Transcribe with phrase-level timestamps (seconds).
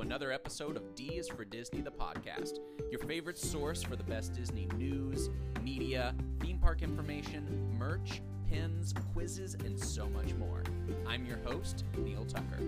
[0.00, 2.58] another episode of D is for Disney, the podcast,
[2.90, 5.28] your favorite source for the best Disney news,
[5.62, 10.62] media, theme park information, merch, pins, quizzes, and so much more.
[11.06, 12.58] I'm your host, Neil Tucker.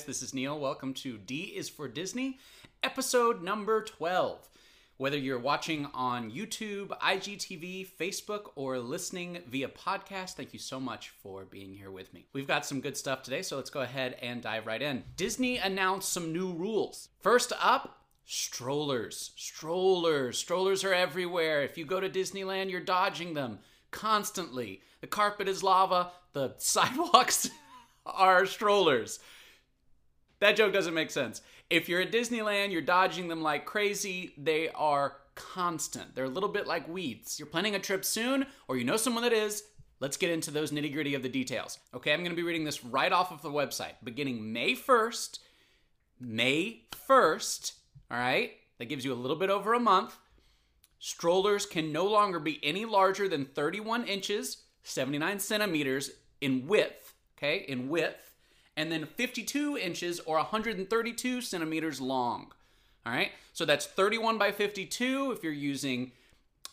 [0.00, 0.58] Guys, this is Neil.
[0.58, 2.38] Welcome to D is for Disney,
[2.82, 4.48] episode number 12.
[4.96, 11.10] Whether you're watching on YouTube, IGTV, Facebook, or listening via podcast, thank you so much
[11.10, 12.24] for being here with me.
[12.32, 15.04] We've got some good stuff today, so let's go ahead and dive right in.
[15.16, 17.10] Disney announced some new rules.
[17.20, 19.32] First up, strollers.
[19.36, 20.38] Strollers.
[20.38, 21.62] Strollers are everywhere.
[21.62, 23.58] If you go to Disneyland, you're dodging them
[23.90, 24.80] constantly.
[25.02, 27.50] The carpet is lava, the sidewalks
[28.06, 29.18] are strollers.
[30.40, 31.42] That joke doesn't make sense.
[31.68, 34.34] If you're at Disneyland, you're dodging them like crazy.
[34.36, 36.14] They are constant.
[36.14, 37.38] They're a little bit like weeds.
[37.38, 39.64] You're planning a trip soon, or you know someone that is.
[40.00, 41.78] Let's get into those nitty gritty of the details.
[41.94, 43.92] Okay, I'm to be reading this right off of the website.
[44.02, 45.38] Beginning May 1st,
[46.18, 47.72] May 1st,
[48.10, 50.16] all right, that gives you a little bit over a month.
[50.98, 57.66] Strollers can no longer be any larger than 31 inches, 79 centimeters in width, okay,
[57.68, 58.29] in width
[58.80, 62.50] and then 52 inches or 132 centimeters long.
[63.04, 66.12] All right, so that's 31 by 52 if you're using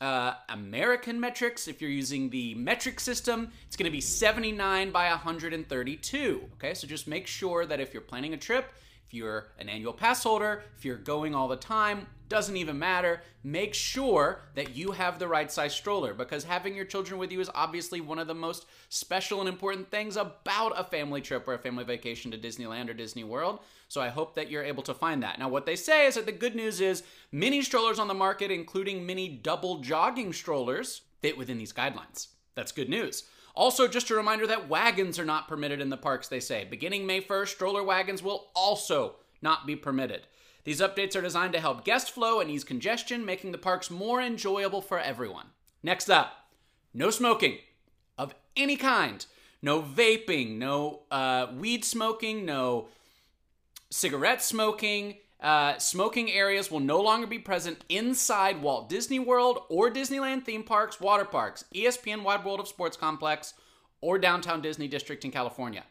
[0.00, 1.66] uh, American metrics.
[1.66, 6.48] If you're using the metric system, it's going to be 79 by 132.
[6.54, 8.72] Okay, so just make sure that if you're planning a trip,
[9.06, 13.22] if you're an annual pass holder, if you're going all the time, doesn't even matter.
[13.44, 17.40] Make sure that you have the right size stroller because having your children with you
[17.40, 21.54] is obviously one of the most special and important things about a family trip or
[21.54, 23.60] a family vacation to Disneyland or Disney World.
[23.86, 25.38] So I hope that you're able to find that.
[25.38, 28.50] Now, what they say is that the good news is many strollers on the market,
[28.50, 32.28] including many double jogging strollers, fit within these guidelines.
[32.56, 33.24] That's good news.
[33.56, 36.66] Also, just a reminder that wagons are not permitted in the parks, they say.
[36.68, 40.26] Beginning May 1st, stroller wagons will also not be permitted.
[40.64, 44.20] These updates are designed to help guest flow and ease congestion, making the parks more
[44.20, 45.46] enjoyable for everyone.
[45.82, 46.50] Next up,
[46.92, 47.58] no smoking
[48.18, 49.24] of any kind.
[49.62, 52.88] No vaping, no uh, weed smoking, no
[53.90, 55.16] cigarette smoking.
[55.46, 60.64] Uh, smoking areas will no longer be present inside Walt Disney World or Disneyland theme
[60.64, 63.54] parks, water parks, ESPN Wide World of Sports Complex,
[64.00, 65.84] or Downtown Disney District in California.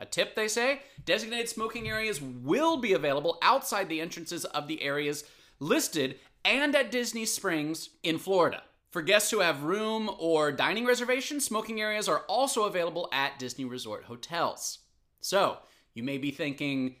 [0.00, 4.82] A tip, they say designated smoking areas will be available outside the entrances of the
[4.82, 5.24] areas
[5.60, 8.62] listed and at Disney Springs in Florida.
[8.92, 13.66] For guests who have room or dining reservations, smoking areas are also available at Disney
[13.66, 14.78] Resort hotels.
[15.20, 15.58] So,
[15.92, 16.96] you may be thinking,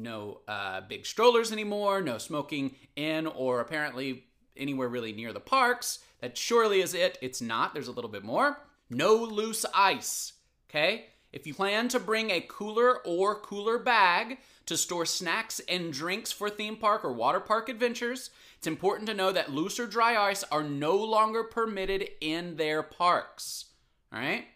[0.00, 4.24] no uh, big strollers anymore, no smoking in or apparently
[4.56, 6.00] anywhere really near the parks.
[6.20, 7.18] That surely is it.
[7.22, 8.58] It's not, there's a little bit more.
[8.88, 10.32] No loose ice,
[10.68, 11.06] okay?
[11.32, 16.32] If you plan to bring a cooler or cooler bag to store snacks and drinks
[16.32, 20.16] for theme park or water park adventures, it's important to know that loose or dry
[20.16, 23.66] ice are no longer permitted in their parks.
[24.12, 24.46] All right?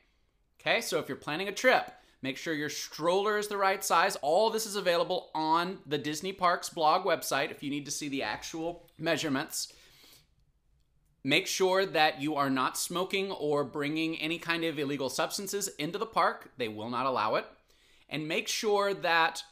[0.61, 1.93] Okay, so if you're planning a trip,
[2.25, 4.17] Make sure your stroller is the right size.
[4.23, 8.09] All this is available on the Disney Parks blog website if you need to see
[8.09, 9.71] the actual measurements.
[11.23, 15.99] Make sure that you are not smoking or bringing any kind of illegal substances into
[15.99, 16.51] the park.
[16.57, 17.45] They will not allow it.
[18.09, 19.43] And make sure that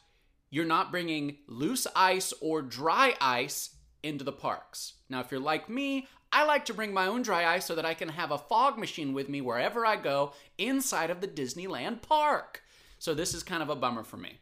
[0.49, 4.95] you're not bringing loose ice or dry ice into the parks.
[5.11, 7.85] Now, if you're like me, I like to bring my own dry ice so that
[7.85, 12.01] I can have a fog machine with me wherever I go inside of the Disneyland
[12.01, 12.63] park.
[12.99, 14.39] So this is kind of a bummer for me.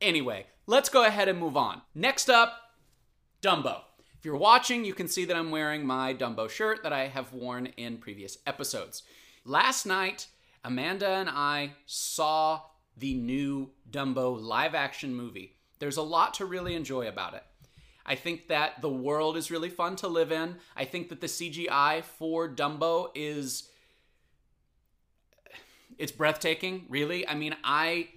[0.00, 1.80] Anyway, let's go ahead and move on.
[1.94, 2.52] Next up,
[3.40, 3.80] Dumbo.
[4.18, 7.32] If you're watching, you can see that I'm wearing my Dumbo shirt that I have
[7.32, 9.02] worn in previous episodes.
[9.44, 10.26] Last night,
[10.64, 12.60] Amanda and I saw
[12.96, 15.56] the new Dumbo live action movie.
[15.78, 17.42] There's a lot to really enjoy about it.
[18.04, 20.56] I think that the world is really fun to live in.
[20.76, 23.68] I think that the CGI for Dumbo is
[25.98, 27.26] it's breathtaking, really.
[27.28, 28.08] I mean, I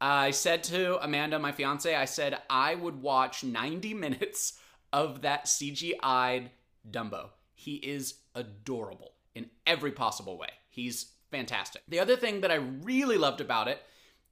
[0.00, 4.58] I said to Amanda, my fiance, I said I would watch 90 minutes
[4.92, 6.50] of that CGI'd
[6.88, 7.30] Dumbo.
[7.54, 10.48] He is adorable in every possible way.
[10.68, 11.82] He's fantastic.
[11.88, 13.80] The other thing that I really loved about it,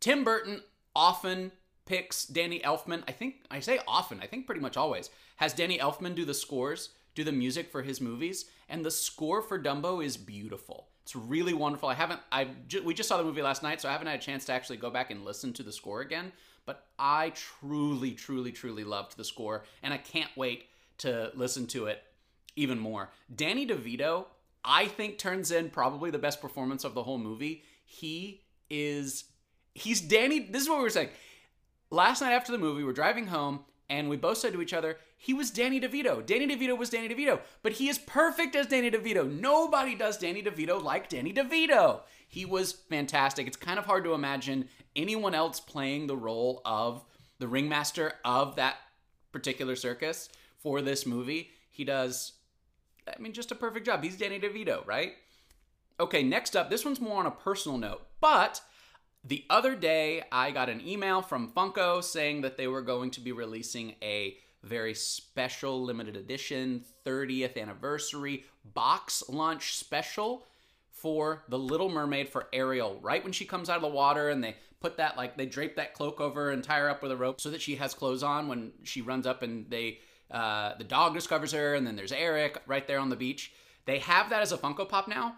[0.00, 0.60] Tim Burton
[0.94, 1.52] often
[1.86, 3.02] picks Danny Elfman.
[3.08, 6.34] I think I say often, I think pretty much always has Danny Elfman do the
[6.34, 10.88] scores, do the music for his movies, and the score for Dumbo is beautiful.
[11.02, 11.88] It's really wonderful.
[11.88, 14.20] I haven't I ju- we just saw the movie last night, so I haven't had
[14.20, 16.32] a chance to actually go back and listen to the score again,
[16.64, 20.66] but I truly truly truly loved the score and I can't wait
[20.98, 22.02] to listen to it
[22.56, 23.10] even more.
[23.34, 24.26] Danny DeVito,
[24.64, 27.64] I think, turns in probably the best performance of the whole movie.
[27.84, 29.24] He is,
[29.74, 30.40] he's Danny.
[30.40, 31.08] This is what we were saying.
[31.92, 34.96] Last night after the movie, we're driving home and we both said to each other,
[35.18, 36.24] he was Danny DeVito.
[36.24, 39.30] Danny DeVito was Danny DeVito, but he is perfect as Danny DeVito.
[39.30, 42.00] Nobody does Danny DeVito like Danny DeVito.
[42.26, 43.46] He was fantastic.
[43.46, 47.04] It's kind of hard to imagine anyone else playing the role of
[47.38, 48.76] the ringmaster of that
[49.30, 51.50] particular circus for this movie.
[51.70, 52.32] He does,
[53.06, 54.02] I mean, just a perfect job.
[54.02, 55.12] He's Danny DeVito, right?
[56.00, 58.62] Okay, next up, this one's more on a personal note, but
[59.24, 63.20] the other day I got an email from Funko saying that they were going to
[63.20, 70.46] be releasing a very special limited edition 30th anniversary Box Lunch special
[70.90, 72.98] for the Little Mermaid for Ariel.
[73.02, 75.76] Right when she comes out of the water and they put that like they drape
[75.76, 78.22] that cloak over and tie her up with a rope so that she has clothes
[78.22, 79.98] on when she runs up and they
[80.30, 83.52] uh, the dog discovers her and then there's Eric right there on the beach.
[83.84, 85.34] They have that as a Funko Pop now,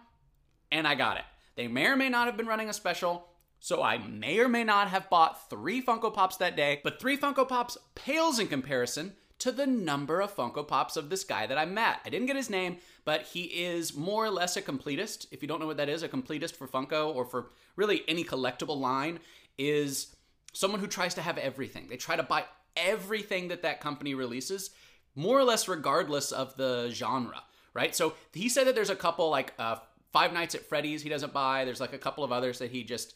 [0.71, 1.23] and I got it.
[1.55, 3.27] They may or may not have been running a special.
[3.65, 7.17] So I may or may not have bought three Funko Pops that day, but three
[7.17, 11.57] Funko Pops pales in comparison to the number of Funko Pops of this guy that
[11.57, 11.97] I met.
[12.05, 15.25] I didn't get his name, but he is more or less a completist.
[15.31, 18.23] If you don't know what that is, a completist for Funko or for really any
[18.23, 19.17] collectible line
[19.57, 20.15] is
[20.53, 21.87] someone who tries to have everything.
[21.87, 22.45] They try to buy
[22.77, 24.69] everything that that company releases,
[25.15, 27.41] more or less regardless of the genre,
[27.73, 27.95] right?
[27.95, 29.77] So he said that there's a couple like uh,
[30.13, 31.65] Five Nights at Freddy's he doesn't buy.
[31.65, 33.15] There's like a couple of others that he just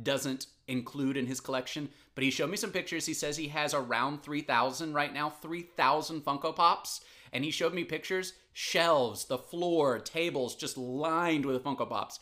[0.00, 3.06] doesn't include in his collection, but he showed me some pictures.
[3.06, 7.00] He says he has around 3,000 right now, 3,000 Funko Pops.
[7.32, 12.20] And he showed me pictures, shelves, the floor, tables just lined with Funko Pops.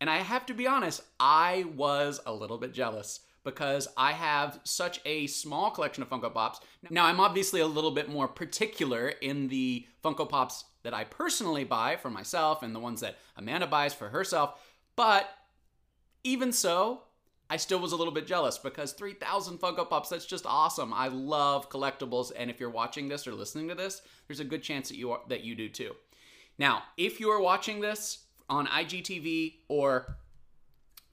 [0.00, 4.60] And I have to be honest, I was a little bit jealous because I have
[4.64, 6.60] such a small collection of Funko Pops.
[6.88, 11.64] Now, I'm obviously a little bit more particular in the Funko Pops that I personally
[11.64, 14.60] buy for myself and the ones that Amanda buys for herself,
[14.96, 15.28] but
[16.24, 17.02] even so,
[17.50, 20.92] I still was a little bit jealous because 3,000 Funko Pops, that's just awesome.
[20.94, 24.62] I love collectibles, and if you're watching this or listening to this, there's a good
[24.62, 25.92] chance that you are, that you do too.
[26.58, 30.16] Now, if you are watching this on IGTV or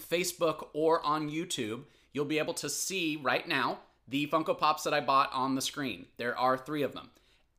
[0.01, 1.83] Facebook or on YouTube,
[2.13, 5.61] you'll be able to see right now the Funko Pops that I bought on the
[5.61, 6.05] screen.
[6.17, 7.09] There are three of them.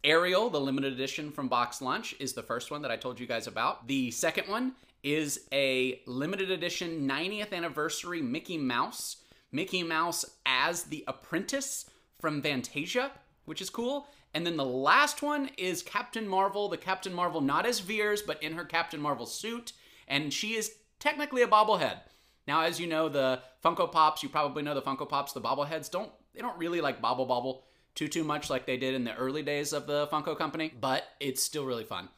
[0.05, 3.27] Ariel, the limited edition from Box Lunch, is the first one that I told you
[3.27, 3.87] guys about.
[3.87, 4.73] The second one
[5.03, 9.17] is a limited edition 90th anniversary Mickey Mouse.
[9.51, 11.89] Mickey Mouse as the apprentice
[12.21, 13.13] from Fantasia,
[13.45, 14.09] which is cool.
[14.35, 18.43] And then the last one is Captain Marvel, the Captain Marvel not as Vers, but
[18.43, 19.73] in her Captain Marvel suit.
[20.09, 21.99] And she is technically a bobblehead.
[22.47, 25.91] Now, as you know, the Funko Pops, you probably know the Funko Pops, the bobbleheads
[25.91, 27.65] don't they don't really like bobble bobble
[27.95, 31.05] too too much like they did in the early days of the Funko company, but
[31.21, 32.09] it's still really fun.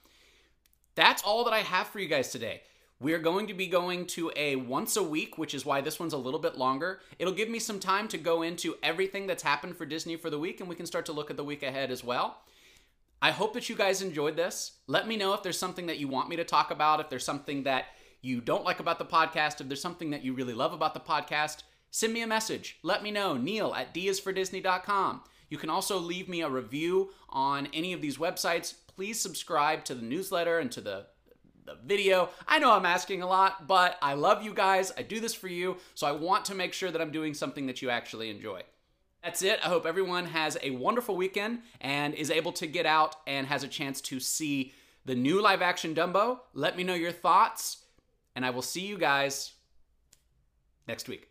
[0.95, 2.63] That's all that I have for you guys today.
[3.01, 6.13] We're going to be going to a once a week, which is why this one's
[6.13, 7.01] a little bit longer.
[7.19, 10.39] It'll give me some time to go into everything that's happened for Disney for the
[10.39, 12.43] week, and we can start to look at the week ahead as well.
[13.21, 14.79] I hope that you guys enjoyed this.
[14.87, 17.25] Let me know if there's something that you want me to talk about, if there's
[17.25, 17.87] something that
[18.23, 21.01] you don't like about the podcast, if there's something that you really love about the
[21.01, 21.63] podcast.
[21.91, 22.79] Send me a message.
[22.83, 23.37] Let me know.
[23.37, 25.23] Neil at disfordisney.com.
[25.51, 28.75] You can also leave me a review on any of these websites.
[28.87, 31.07] Please subscribe to the newsletter and to the
[31.65, 32.31] the video.
[32.47, 34.93] I know I'm asking a lot, but I love you guys.
[34.97, 37.67] I do this for you, so I want to make sure that I'm doing something
[37.67, 38.63] that you actually enjoy.
[39.23, 39.59] That's it.
[39.65, 43.63] I hope everyone has a wonderful weekend and is able to get out and has
[43.65, 44.75] a chance to see
[45.07, 46.41] the new live action Dumbo.
[46.53, 47.85] Let me know your thoughts,
[48.37, 49.53] and I will see you guys
[50.87, 51.31] next week.